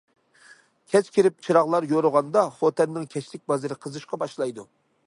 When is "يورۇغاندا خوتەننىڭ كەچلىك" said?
1.91-3.47